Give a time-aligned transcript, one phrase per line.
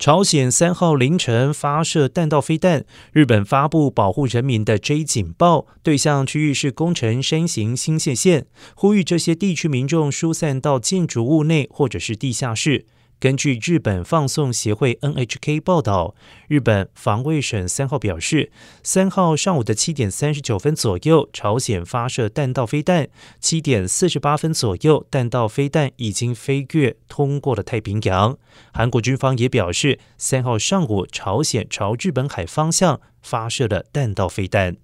[0.00, 12.86] 朝鲜三号凌晨发射弹道飞弹，日本发布保护人民的 J 警报，对象区域是宫城山形新线线，呼吁这些地区民众疏散到建筑物内或者是地下室。
[13.20, 16.14] 根据日本放送协会 NHK 报道，
[16.48, 18.50] 日本防卫省三号表示，
[18.82, 28.38] 三号上午的七点三十九分左右，朝鲜发射弹道飞弹；七点四十八分左右，弹道飞弹已经飞越通过了太平洋。
[28.72, 34.78] 韩国军方也表示，三号上午朝鲜朝日本海方向发射了弹道飞弹。